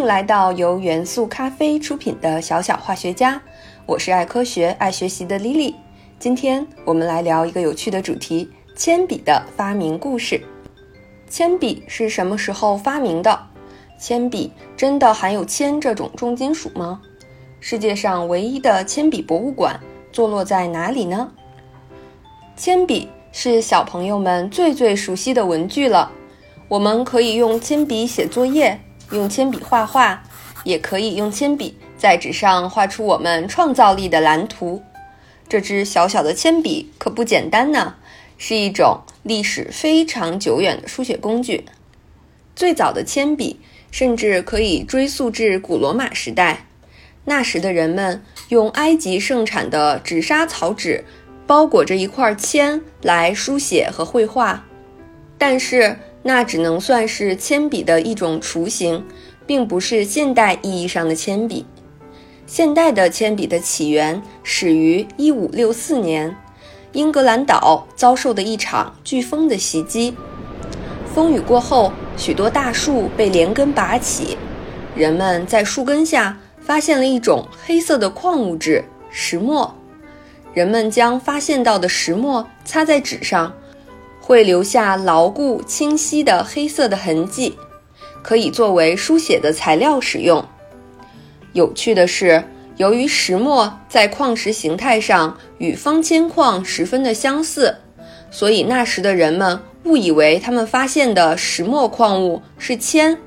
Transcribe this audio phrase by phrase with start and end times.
[0.00, 3.38] 迎来到由元素咖啡出品的小小化学家，
[3.84, 5.74] 我是爱科学、爱学习的 Lily。
[6.18, 10.40] 今天我们来聊一个有趣的主题——铅笔的发明故事。
[11.28, 13.38] 铅笔是什么时候发明的？
[13.98, 17.02] 铅笔真的含有铅这种重金属吗？
[17.60, 19.78] 世界上唯一的铅笔博物馆
[20.10, 21.30] 坐落在哪里呢？
[22.56, 26.10] 铅笔是小朋友们最最熟悉的文具了，
[26.68, 28.80] 我们可以用铅笔写作业。
[29.12, 30.22] 用铅笔画画，
[30.64, 34.82] 也可以用铅笔在纸上画出我们创造力的蓝图。
[35.48, 37.96] 这支小小的铅笔可不简单呢，
[38.38, 41.64] 是一种历史非常久远的书写工具。
[42.54, 43.58] 最早的铅笔
[43.90, 46.66] 甚至可以追溯至古罗马时代，
[47.24, 51.04] 那时的人们用埃及盛产的纸莎草纸
[51.46, 54.64] 包裹着一块铅来书写和绘画，
[55.36, 55.96] 但是。
[56.22, 59.04] 那只能算是铅笔的一种雏形，
[59.46, 61.64] 并不是现代意义上的铅笔。
[62.46, 66.36] 现代的铅笔的起源始于1564年，
[66.92, 70.14] 英格兰岛遭受的一场飓风的袭击。
[71.14, 74.36] 风雨过后，许多大树被连根拔起，
[74.94, 79.74] 人们在树根下发现了一种黑色的矿物质——石墨。
[80.52, 83.54] 人们将发现到的石墨擦在纸上。
[84.30, 87.58] 会留下牢固清晰的黑色的痕迹，
[88.22, 90.46] 可以作为书写的材料使用。
[91.52, 92.44] 有趣的是，
[92.76, 97.78] 由于石墨在矿石形态上与方铅矿十分的相似，
[98.30, 103.18] 所以那时的人们误以为他们发现的石墨矿物是铅，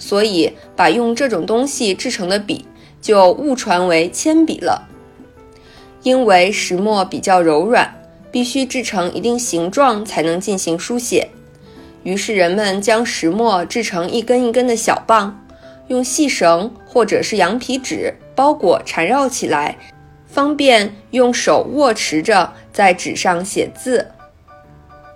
[0.00, 2.64] 所以把用这种东西制成的笔
[3.00, 4.88] 就误传为铅笔了。
[6.02, 7.99] 因为石墨比较柔软。
[8.30, 11.28] 必须制成一定形状才能进行书写，
[12.02, 15.44] 于是人们将石墨制成一根一根的小棒，
[15.88, 19.76] 用细绳或者是羊皮纸包裹缠绕起来，
[20.26, 24.06] 方便用手握持着在纸上写字。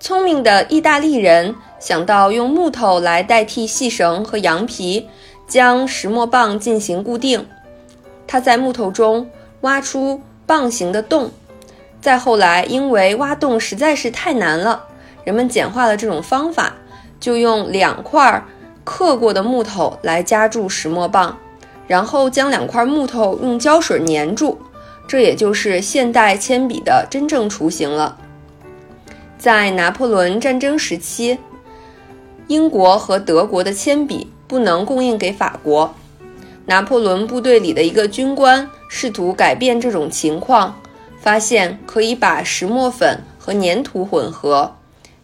[0.00, 5.08] 聪明的意大利人想到用木头来代替细绳和羊皮，
[5.48, 7.46] 将石墨棒进行固定。
[8.26, 9.30] 他在木头中
[9.60, 11.30] 挖出棒形的洞。
[12.04, 14.84] 再后来，因为挖洞实在是太难了，
[15.24, 16.74] 人们简化了这种方法，
[17.18, 18.44] 就用两块
[18.84, 21.38] 刻过的木头来夹住石墨棒，
[21.86, 24.58] 然后将两块木头用胶水粘住，
[25.08, 28.18] 这也就是现代铅笔的真正雏形了。
[29.38, 31.38] 在拿破仑战争时期，
[32.48, 35.94] 英国和德国的铅笔不能供应给法国，
[36.66, 40.78] 拿破仑部队里的一个军官试图改变这种情况。
[41.24, 44.76] 发现可以把石墨粉和粘土混合，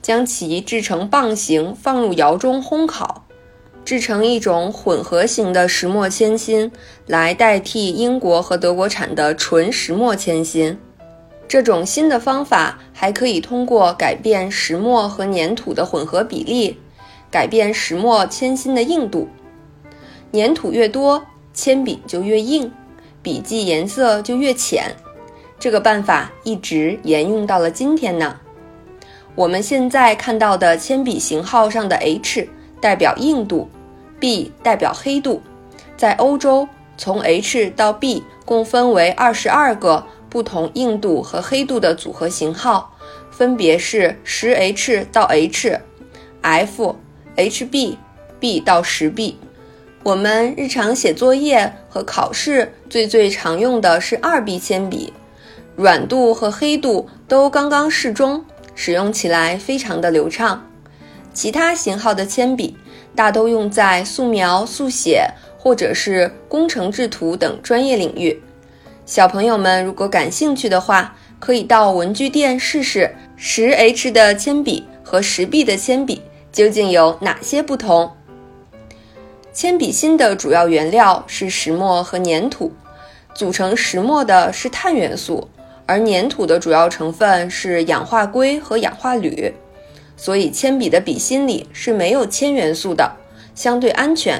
[0.00, 3.24] 将其制成棒形，放入窑中烘烤，
[3.84, 6.70] 制成一种混合型的石墨铅芯，
[7.04, 10.78] 来代替英国和德国产的纯石墨铅芯。
[11.48, 16.78] 这种新的方法还可以通过改变石墨和粘土的混合比例，
[17.28, 19.28] 改变石墨铅芯的硬度。
[20.30, 22.70] 粘土越多，铅笔就越硬，
[23.20, 24.94] 笔迹颜色就越浅。
[25.58, 28.38] 这个办法一直沿用到了今天呢。
[29.34, 32.48] 我们现在看到的铅笔型号上的 H
[32.80, 33.68] 代表硬度
[34.18, 35.42] ，B 代表黑度。
[35.96, 42.92] 在欧洲，从 H 到 B 共分为二十二个不同硬度和黑度的组合型号，
[43.30, 46.96] 分别是十 H 到 H，F、
[47.36, 47.96] HB、
[48.38, 49.38] B 到十 B。
[50.04, 55.12] 我们日常写作业和考试最最常用的是二 B 铅笔。
[55.78, 58.44] 软度和黑度都刚刚适中，
[58.74, 60.60] 使用起来非常的流畅。
[61.32, 62.76] 其他型号的铅笔
[63.14, 65.24] 大都用在素描、速写
[65.56, 68.42] 或者是工程制图等专业领域。
[69.06, 78.10] 小朋友们如果感兴趣的话，可以到文具店试试十 H 的铅笔和十 B 的铅笔究竟有哪些不同。
[79.52, 82.72] 铅笔芯的主要原料是石墨和粘土，
[83.32, 85.48] 组成石墨的是碳元素。
[85.88, 89.50] 而粘土的主要成分是氧化硅和氧化铝，
[90.18, 93.10] 所以铅笔的笔芯里是没有铅元素的，
[93.54, 94.38] 相对安全。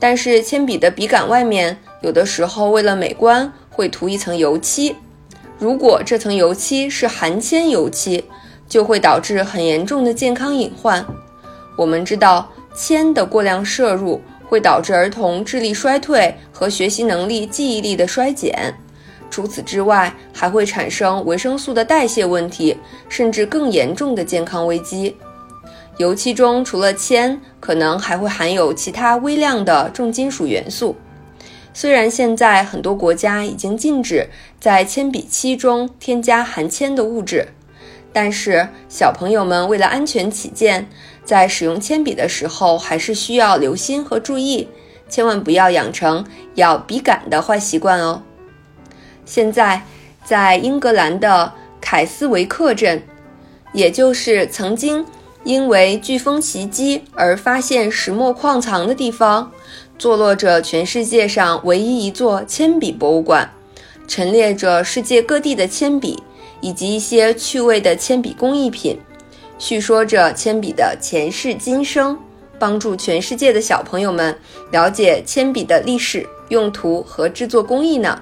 [0.00, 4.96] 但是铅笔的笔杆外面有的时候为了美观会涂一层油漆，
[5.60, 8.24] 如果这层油漆是含铅油漆，
[8.68, 11.06] 就会导致很严重的健康隐患。
[11.76, 18.74] 我们知道铅的过量摄入会导致儿童智力衰退和学习能力、记忆力的衰减。
[19.30, 22.76] 除此之外，还会产生维生素的代谢问题，
[23.08, 25.16] 甚至更严重的健康危机。
[25.98, 30.96] 油漆中除了铅，可能还会含有其他微量的重金属元素。
[31.72, 34.28] 虽然现在很多国家已经禁止
[34.60, 37.48] 在铅笔漆中添加含铅的物质，
[38.12, 40.88] 但是小朋友们为了安全起见，
[41.24, 44.68] 在使用铅笔的时候还是需要留心和注意，
[45.08, 46.24] 千万不要养成
[46.54, 48.22] 咬笔杆的坏习惯哦。
[49.24, 49.82] 现在，
[50.24, 53.02] 在英格兰的凯斯维克镇，
[53.72, 55.04] 也就是曾经
[55.44, 59.50] 因为飓风袭击而发现石墨矿藏的地方。
[59.96, 63.48] 坐落着全世界上唯一一座铅笔博物馆，
[64.08, 66.20] 陈列着世界各地的铅笔
[66.60, 68.98] 以及一些趣味的铅笔工艺品，
[69.56, 72.18] 叙说着铅笔的前世今生，
[72.58, 74.36] 帮助全世界的小朋友们
[74.72, 78.20] 了解铅笔的历史、用途和制作工艺呢。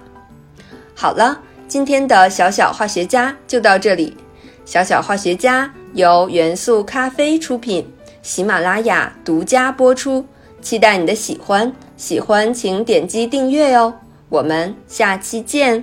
[1.02, 4.16] 好了，今天的小小化学家就到这里。
[4.64, 10.24] 小小化学家由元素咖啡出品，喜马拉雅独家播出。
[10.60, 13.92] 期待你的喜欢，喜欢请点击订阅哦，
[14.28, 15.82] 我们下期见。